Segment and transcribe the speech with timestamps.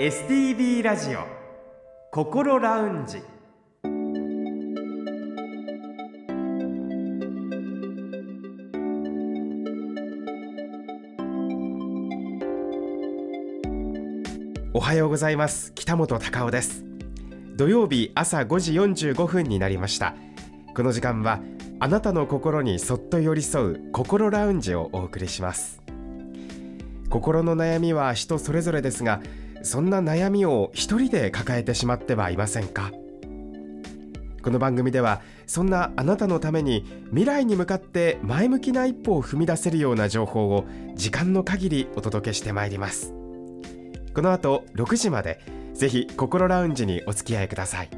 [0.00, 1.26] STB ラジオ
[2.12, 3.20] 心ラウンジ。
[14.72, 15.72] おはようございます。
[15.74, 16.84] 北本隆夫です。
[17.56, 20.14] 土曜日朝5時45分になりました。
[20.76, 21.40] この時間は
[21.80, 25.82] あなたの心にそっと寄り添う心ラウンジをお送りします。
[27.10, 29.20] 心の悩みは人それぞれですが
[29.62, 32.92] そんな悩みを一人で抱えてしまってはいませんか？
[34.42, 43.12] この番組ではそんなあなたのために未来に向かって前向きな一歩を踏み出せるような情報を時間の限りお届けしてまいります。
[44.14, 45.40] この後6時まで
[45.74, 47.90] ぜひ心ラウンジにお付き合いください。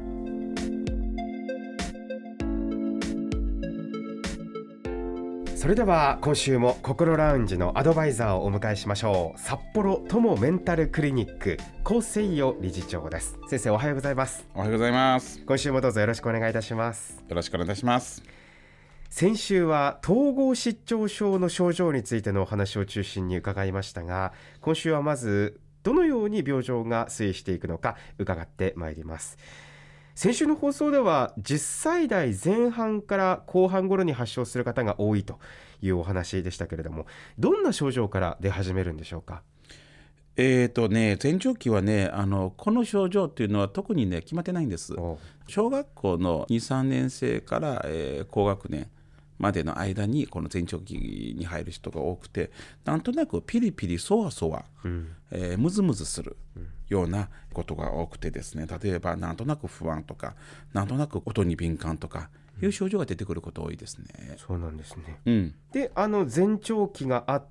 [5.61, 9.39] それでは今週も心ラウンジのアドバイザーをお迎えしましょう。
[9.39, 13.37] 札幌友メンタルクリニック高誠代理事長です。
[13.47, 14.43] 先生おはようございます。
[14.55, 15.39] おはようございます。
[15.45, 17.23] 今週もどうぞよろしくお願いいたします。
[17.29, 18.23] よろしくお願いいたします。
[19.11, 29.37] 先週は統合失調症の症状についてのお話を中心に伺いましたが今週はまずどのように病状が推移していくのか伺ってまいります
[30.21, 35.39] 先週の放送では10歳代前半から後半頃に発症する方が多いと
[35.81, 37.07] いうお話でしたけれども
[37.39, 39.41] どんな症状から出始めるんでしょうか？
[40.37, 44.93] えーとね、前兆期はねあのこの症状っていうのは特にね決まってないんです。
[45.47, 48.91] 小学校の23年生から、えー、高学年
[49.39, 52.51] までの間にこの前兆期に入る人が多くて
[52.85, 56.37] なんとなくピリピリそわそわ、うん、えー、ムズムズする
[56.91, 60.35] ようなことが多くてですね例えばなんとなく不安とか
[60.73, 62.29] なんとなく音に敏感とか
[62.61, 64.35] いう症状が出てくること多いですね。
[64.37, 67.45] そうなんですね、うん、であの前兆期があっ、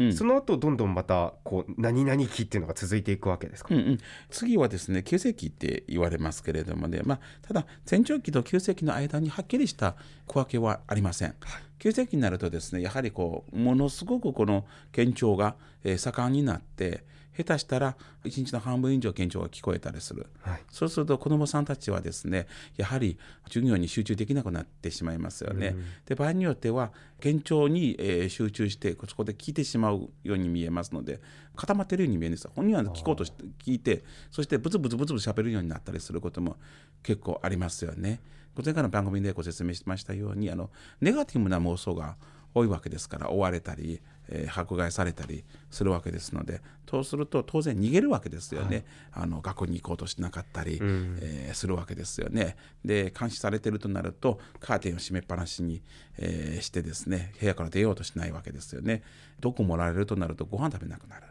[0.00, 9.94] うん、その後どんどんまたこう何々期っていうのが続いていくわけですか、うんうん、次はですね急性期って言われますけれどもね、まあ、ただ前兆期と急性期の間にはっきりした
[10.26, 11.28] 区分けはありません。
[11.40, 14.64] はい急性期になるとですねやはりこうものすごくこの
[14.94, 17.04] 堅調が、え盛んになって
[17.36, 25.68] 下手したら1日の半分以上現状が聞こえたりする、はい、そうすると子どもさんたちはですねやはり授業に集中できなくなってしまいますよね。
[25.68, 31.20] うん、で場合によっては現状に、えー、集中してそこで聞いてしまうように見えますので
[31.54, 36.56] 固まってるように見えるんです本人は聞こうとして聞いてそしてブツブツブツブツ喋るようになったりすることも
[37.06, 38.20] 結構ありますよね。
[38.64, 42.16] 前回の番組でご説明しましたようにあのネガティブな妄想が
[42.54, 52.56] 多いわけですから追われたりえー、迫害されたりするわけですのでそうすると当然逃げるわけですよね、はい、あの学校に行こうとしなかったり、うん、えー、するわけですよね。
[52.84, 55.82] で監視されてるとなるとカーテンを閉めっぱなしに、
[56.18, 59.02] えー、してですね部屋から出ようとしないわけですよね。
[59.40, 61.26] どこもられるとなるとご飯食べなくなる。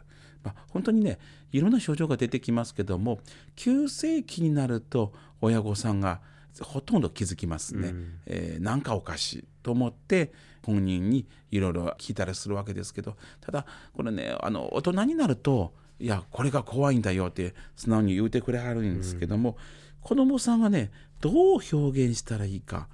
[0.46, 1.18] まあ、本当にね
[1.52, 3.18] いろんな症状が出てきますけども
[3.56, 6.20] 急性期になると親御さんが
[6.60, 10.32] ほとんど気づきますね、うん、えー、なんかおかしいと思って
[10.64, 19.56] 本人にいろいろ聞いたりするわけですけどただこれねあの大人になるといやこれが怖いんだよって素直に言うてくれはるんですけども、うん、
[20.02, 20.90] 子供さんがね
[21.20, 22.88] どう表現したらいいか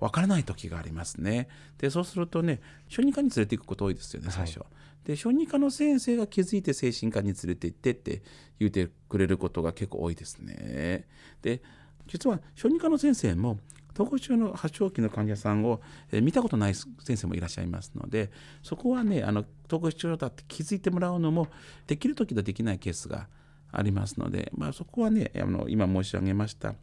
[0.00, 1.48] わからない時がありますね。
[1.78, 4.60] でそうするとね小児科に連れていくこと多いですよね最初。
[4.60, 4.66] は
[5.04, 8.22] い、で小児科の先生が気づいて精神科に連れて行ってって
[8.58, 11.06] 言うてくれることが結構多いですね。
[11.42, 11.62] で
[12.06, 13.58] 実は小児科の先生も
[13.92, 15.80] 統合失調の発症期の患者さんを、
[16.12, 18.30] え見たことない先生もいらっしゃいますので
[18.62, 21.48] そこはねあの統合失調症だって気づいてもらうのも
[21.86, 23.28] できる時とできないケースが
[23.72, 26.74] ありますので、まあ、そこはねあの今申し上げました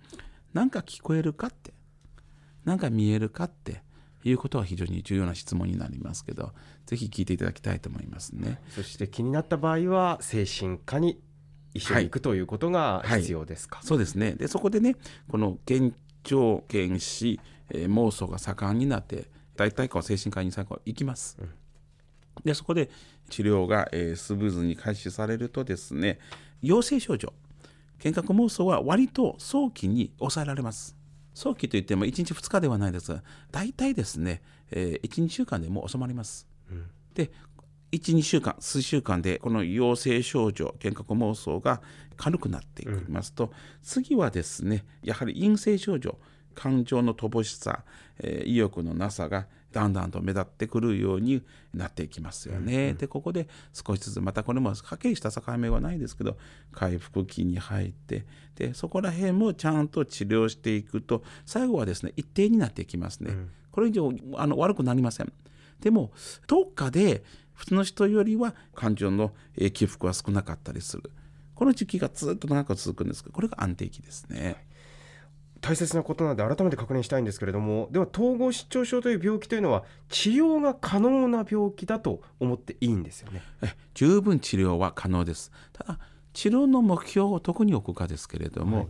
[0.54, 1.74] 何か聞こえるかって
[2.68, 3.82] 何か見えるかって
[4.24, 6.52] いうことは非常に重要な質問になりますけど
[6.86, 8.60] ぜひ聞いていただきたいと思いますね。
[8.70, 11.20] そして気になった場合は精神科に
[11.74, 13.84] 一緒に行くということが必要ですか、はい。
[13.84, 14.34] はい、そうですね。
[14.34, 14.96] でそこでね
[15.30, 15.94] この現
[16.28, 17.40] 状検視、
[17.70, 21.50] えー、妄想が盛んになって大体かは精神科に最後行きます、うん、
[22.44, 22.90] でそこで
[23.30, 26.20] 治療が、えー、スムーズに開始されるとですね
[26.62, 27.34] 陽性症状
[28.00, 30.96] 幻覚妄想は割と早期に抑えられます
[31.38, 33.14] 早期といっても1日2日ではないです。
[33.14, 34.42] が大体ですね、
[34.72, 37.30] えー、12週間でもう収まります、うん、で
[37.92, 41.80] 12週間数週間でこの陽性症状幻覚妄想が
[42.16, 43.52] 軽くなっていきますと、うん、
[43.84, 46.18] 次はですねやはり陰性症状
[46.56, 47.84] 感情の乏しさ、
[48.20, 51.44] えー、意欲のなさがだんだんと目立ってくるように
[51.74, 52.92] なっていきますよね。
[52.92, 56.38] うん、でここで少しずつまたこれもはっきりした境目はないですけど
[56.72, 58.26] 回復期に入って
[58.56, 63.32] でそこら辺もちゃんと治療していくと最後はですね一定になっていきますね。
[63.32, 65.32] うん、これ以上あの悪くなりません。
[65.82, 66.12] でも
[66.48, 67.24] どっかで
[67.54, 69.34] 普通の人よりは感情の
[69.74, 71.12] 起伏は少なかったりする。
[71.56, 74.67] この時期がずっと長く続くんですけどこれが安定期ですね。
[75.62, 83.42] 大切なことなので改めて確認したいんですけれどもでは統合失調症という病気というのは治療が可能な病気だと思っていいんですよね？
[83.64, 85.52] え十分治療は可能です。
[85.74, 86.00] ただ
[86.34, 88.88] 治療の目標をどこに置くかですけれども、はい、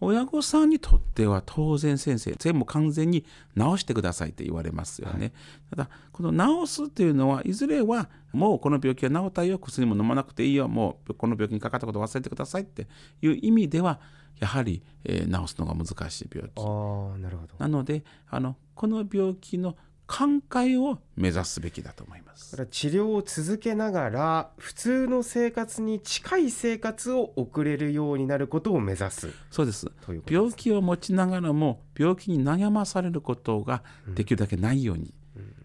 [0.00, 3.26] 親御さんにとっては当然先生全部完全に
[3.56, 5.32] 治してくださいって言われますよね、はい、
[5.70, 12.86] ただこの治すっていうのはいずれはもうこの病気は治ったよ薬も飲まなくていいよもうこの病気にかかったこと忘れてくださいって
[13.20, 14.00] いう意味では
[14.38, 16.52] やはり、えー、治すのが難しい病気。
[16.60, 17.54] あなるほど。
[17.58, 19.76] なのであのこの病気の
[20.08, 22.56] 寛解を目指すべきだと思います。
[22.70, 29.28] 治療を続けながら普通の生活に近い生活を送れるようになることを目指す。
[29.50, 29.86] そうです。
[30.26, 35.12] 病気を持ちながらも病気に悩まされることができるだけないように、うん、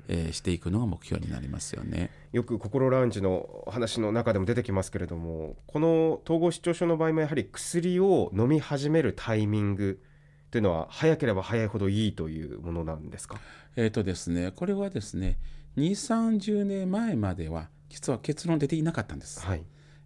[0.07, 2.09] えー、していくのが目標になりますよね。
[2.31, 10.01] よく心ラウンジの話の中でも出てきますけれどもこの統合失調症の場合もやはり薬を飲み始めるタイミング
[10.51, 13.39] というのは早ければ早いほどいいというものなんですか？
[13.75, 15.37] えとですねこれはですね
[15.77, 19.63] 2 3 0年前までは実は結論出ていなかったんです、はい。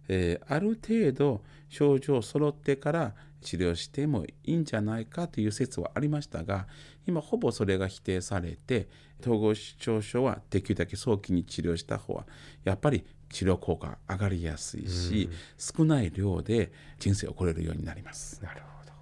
[0.08, 6.66] えー、ある程度症状揃ってから治療してもいいんじゃないかという説はありましたが
[7.06, 8.88] 今ほぼそれが否定されて
[9.20, 12.26] 統合失調症はできるだけ早期に治療した方は
[12.64, 15.28] やっぱり治療効果上がりやすいし、
[15.58, 18.42] 少ない量で人生を送れるようになります。
[18.42, 18.92] なるほど。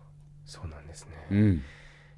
[0.45, 1.63] そうなんですね、うん、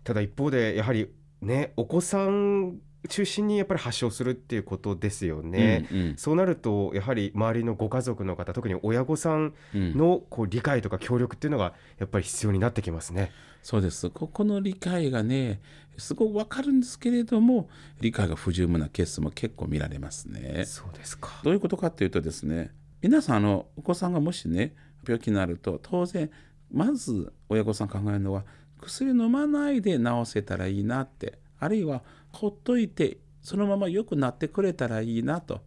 [0.04, 1.10] ただ一方でやはり
[1.40, 13.32] ねお子さん中心にやっぱり発症するっていうことですよね、うんうん、そうなるとやはり周りのご家族の方特に親御さんのこう理解とか協力っていうのがやっぱり必要になってきますね。
[13.62, 14.08] そうです。
[14.10, 15.60] ここの理解がね
[15.96, 17.68] すごくわかるんですけれども
[18.00, 20.64] 理解が不十分なケースも結構見られますね。
[20.64, 21.40] そうですか。
[21.42, 22.70] どういうことかっていうとですね
[23.02, 24.74] 皆さんあのお子さんがもしね
[25.06, 26.30] 病気になると当然
[26.70, 28.44] まず親御さん考えるのは
[28.80, 32.02] 薬飲まないで治せたらいいなってあるいは
[32.32, 35.62] ほっといてそのまま良くなってくれたらいいなと、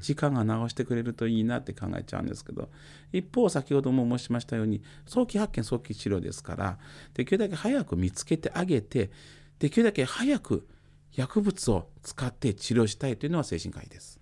[0.00, 2.68] 時間が治してくれるといいなって考えちゃうんですけど。
[3.12, 6.78] 一方先ほども申しましたように早期発見早期治療ですから。
[7.14, 9.10] できるだけ早く見つけてあげて。
[9.58, 10.66] できるだけ早く
[11.12, 14.20] 薬物を使って治療したいというのは精神科医です。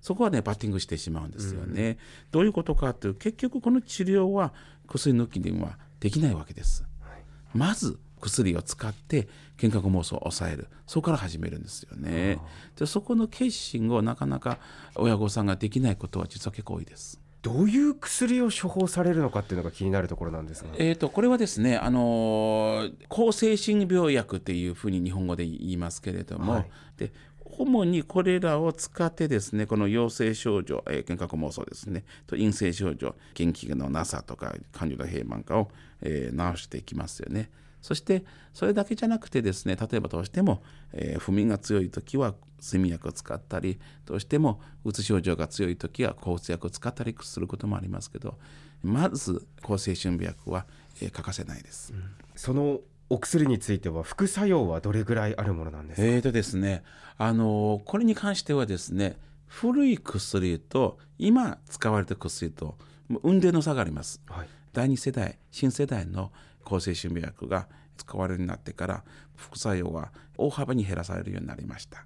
[0.00, 1.90] そこはねバッティングしてしまうんですよね。
[1.90, 1.96] うん、
[2.32, 4.52] どういうことかという結局この治療は
[4.86, 6.84] 薬抜きではできないわけです。
[7.00, 7.24] はい、
[7.54, 9.28] まず薬を使って
[9.62, 10.68] 幻覚妄想を抑える。
[10.86, 12.38] そこから始めるんですよね。
[12.76, 14.58] でそこの決心をなかなか
[14.96, 17.20] 親御さんができないことは実は結構多いです。
[17.42, 26.66] どういう薬を処方されるのかっていうのが気になるところなんですが、えーと、これはですね、あの抗精神病薬っていうふうに日本語で言いますけれども、はい、
[26.96, 27.12] で
[27.44, 37.50] 主にこれらを使ってですねこの陽性症状、えー、幻覚妄想ですねと陰性症状元気のなさとか感情の平満化を、えー、治していきますよね。
[37.84, 40.62] そしてそれだけじゃなくてですね例えばどうしても、
[40.94, 48.38] えー、不眠が強い時は睡眠薬を使ったりどうしてもうつ症状が強い時は抗うつ薬を使ったりすることもありますけど
[48.82, 50.64] まず抗精神病薬は、
[51.02, 52.04] えー、欠かせないです、うん、
[52.34, 56.06] そのお薬については副作用はどれぐらいあるものなんですか？
[56.06, 56.84] えーとですね
[57.18, 62.78] あのこれに関してはですね古い薬と今使われた薬と
[63.22, 66.32] 運転の差があります、はい、第2世代新世代の
[66.64, 69.04] 抗精神病薬が使われるようになってから
[69.36, 72.04] 副作用は大幅に減らされるようになりました。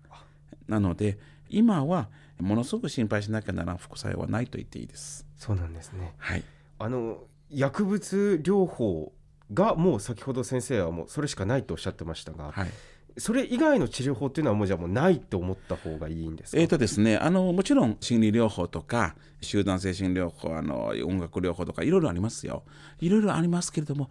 [0.66, 5.26] なので今はものすごく心配しなきゃならん副作用はないと言っていいです。
[5.36, 6.14] そうなんですね。
[6.18, 6.44] はい。
[6.78, 7.18] あの
[7.50, 9.12] 薬物療法
[9.52, 12.70] がもう先ほど先生はもうそれしかないとおっしゃってましたが、はい、
[13.16, 22.62] それ以外の治療法っていうのはもうじゃあもうないと思った方がいいんですえーとですね、あのもちろん心理療法とか集団精神療法あの音楽療法とかいろいろありますよ。
[23.00, 24.10] いろいろありますけれども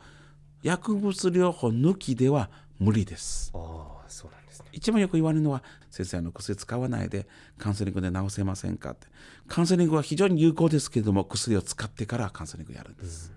[0.67, 3.53] 薬物療法抜きでは無理です。
[3.55, 7.25] あそうなんですね、一番よく言われるのは先生の薬使わないで
[7.57, 9.07] カウンセリングで治せませんかって
[9.47, 13.31] カウンセリングは非常に有効ですけれども薬を使ってからカウンセリングやるんです。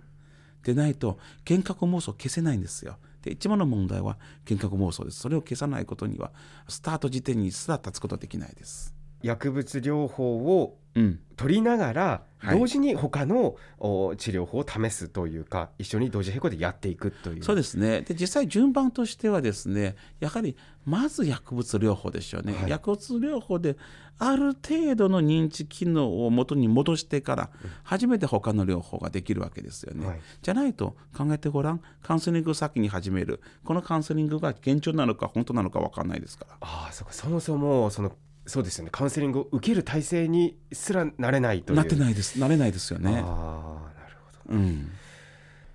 [0.59, 2.97] うん、でないと幻覚妄想消せないんですよ。
[3.23, 5.21] で一番の問題は幻覚妄想です。
[5.21, 6.33] それを消さないことには
[6.69, 8.93] スタート時点にすら立つことはできないです。
[9.23, 10.77] 薬物療法を
[11.37, 13.57] 取りながら、同時に他の
[14.17, 17.43] 治療法を試すというか一緒に同時並行でやっていくという。
[17.43, 18.01] そうですね。
[18.01, 23.77] で実際順番としてはですねやはりまず薬物療法でしょうね、はい、薬物療法で
[24.19, 27.51] ある程度の認知機能を元に戻してから
[27.83, 31.81] 初めて他の療法ができるわけですよね、はい、じゃないと考えてごらん。
[32.03, 33.43] カウンセリング先に始める。
[33.65, 36.57] このカウンセリングが現状なのか本当なのか分かんないですから。
[36.63, 38.13] ああそそもそもその
[38.51, 38.91] そうですよね。
[38.93, 41.77] カウンセリングを受ける体制にすらなれないという。
[41.77, 42.39] なってないです。
[42.39, 43.25] なれないですよね。
[44.49, 44.91] うん。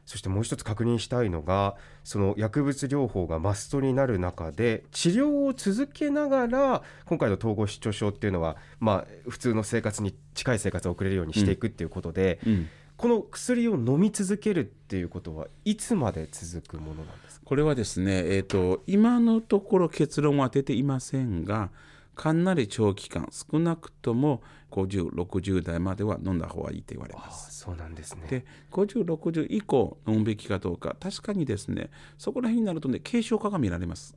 [0.06, 12.68] そしてもう一つ確認したいのがその薬物療法がマストになる中で治療を続けながら今回の統合失調症っていうのは、まあ、普通の生活に近い生活を送れるようにしていくっていうことで、うん。
[12.98, 17.46] この薬を飲み続けるっていうことはいつまで続くものなんですか？
[17.46, 21.72] これはですね、えーと、今のところ結論は出ていませんが
[22.16, 24.42] かなり長期間少なくとも
[24.72, 27.60] 5060代までは飲んだ方がいいと言われます。
[27.60, 28.24] そうなんですね。
[28.28, 34.16] で5060以降飲むべきかどうか確かにですねそこら辺になるとね軽症化が見られます。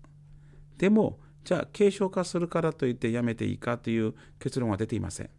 [0.78, 5.30] でもじゃあ軽症化するからといってやめていいかという結論は出ていません。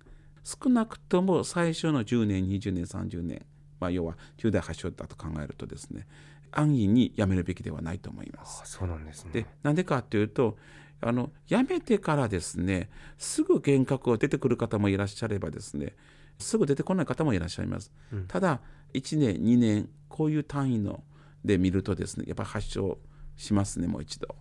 [0.44, 3.46] 少なくとも最初の10年20年30年、
[3.80, 6.08] まあ、要は10代発症だと考えるとですね
[6.52, 8.64] 安易にやめるべきではないと思います。
[8.66, 9.32] そうなんですね。
[9.32, 10.58] でなんでかというと
[11.02, 15.96] あのやめてからですねすぐ幻覚が出てくる方もいらっしゃればですね
[16.38, 17.92] すぐ出てこない方もいらっしゃいます。
[18.12, 18.62] うんただ
[18.94, 21.04] 1年2年こういう単位の
[21.46, 22.98] で見るとですねやっぱり発症
[23.38, 24.36] しますねもう一度。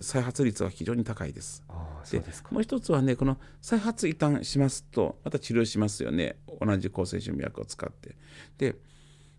[0.00, 1.62] 再発率は非常に高いです。
[2.20, 8.16] ですかもう一つはねこの再発一旦しますとまた治療しますよね同じ抗生準備薬を使って
[8.58, 8.76] で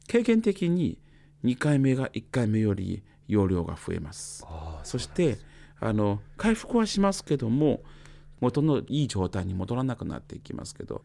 [0.08, 0.98] 経験的に
[1.44, 4.46] 2回目が1回目より容量が増えます
[4.84, 5.38] そして
[5.80, 7.82] あの回復はしますけども
[8.42, 11.02] 元のいい状態に戻らなくなっていきますけど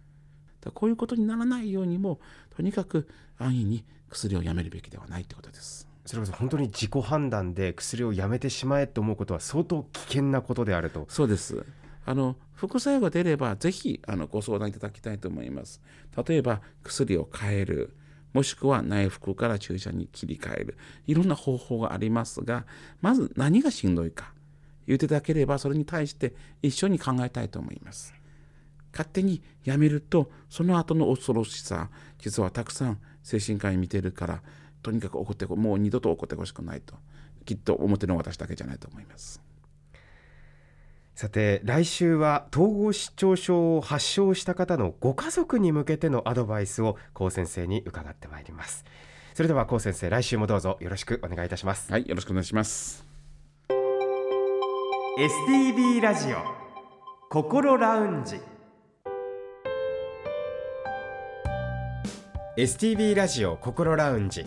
[0.75, 2.21] こういうことにならないようにも
[2.55, 3.09] とにかく
[3.39, 11.65] 安易に薬をやめるべきではないってことですそれこそ本当に自己判断で薬をやめてしまえと思うことは相当危険なことであるとそうです。
[12.05, 15.81] あの副作用が出ればぜひあのご相談いただきたいと思います。
[16.27, 17.97] 例えば薬を変える、
[18.33, 22.67] もしくは内服から注射に切り替える、いろんな方法がありますが、
[23.01, 24.33] まず何がしんどいか
[24.87, 28.15] 言っていただければそれに対して一緒に考えたいと思います。
[28.93, 34.43] 勝手にやめるとその後の恐ろしさ実はたくさん精神科医見てるから
[34.83, 36.97] とにかく怒ってこもう二度と怒ってほしくないと
[37.45, 39.41] きっと思ってるのは私だけじゃないと思います。
[41.21, 48.87] さて来週は統合失調症を発症した方のご家族に向けてのアドバイスを高先生に伺ってまいります
[49.35, 53.10] それでは高先生来週もどうぞよろしくお願いいたしますはい、よろしくお願いします。
[55.21, 56.39] STB ラジオ
[57.29, 58.41] 心ラウンジ。
[62.57, 64.47] STB ラジオ心ラウンジ。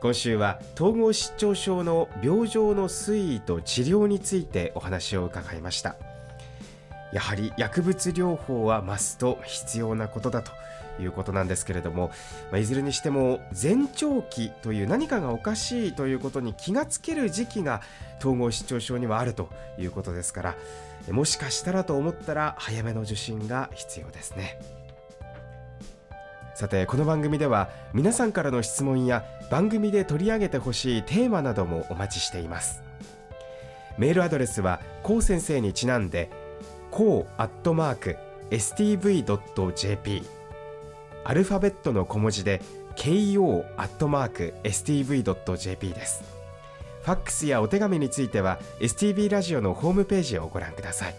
[0.00, 5.96] 今週は統合失調症の病状の推移と治療についてお話を伺いました。
[7.12, 10.52] やはり薬物療法はマスト必要なことだと
[11.00, 12.10] いうことなんですけれども、
[12.50, 17.82] まあ、いずれにしても前兆期という何かがおかしいということに気がつける時期が
[18.18, 20.54] 統合失調症にはあるということですから
[21.12, 24.58] もしかしたらと思ったら早めの受診が必要ですね。
[26.54, 32.82] さてこの番組では皆さんからの質問や番組で取り上げてほしいテーマなどもお待ちしています。
[33.98, 36.30] メールアドレスはこう先生にちなんで
[36.96, 38.16] こうアットマーク
[38.50, 40.22] stv.jp
[41.24, 42.62] アルファベットの小文字で
[42.96, 46.24] ko アットマーク stv.jp です。
[47.02, 51.14] ファックスやお手紙については STV ラジオのホームページをご覧ください。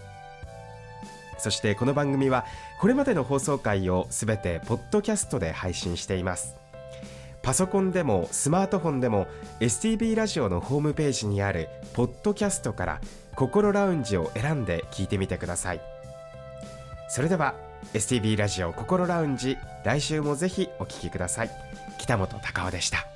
[1.38, 2.44] そしてこの番組は
[2.80, 6.56] これまでの放送回をすべてポッドキャストで配信しています。
[7.40, 9.28] パソコンでもスマートフォンでも
[9.60, 13.00] STB ラジオのホームページにあるポッドキャストから
[13.38, 15.80] 心ラウンジを選んで聞いてみてください。
[17.08, 17.54] それでは
[17.94, 21.50] STB ラジオ心ラウンジ来週もぜひお聞きください。
[21.98, 23.06] 北本隆夫でした。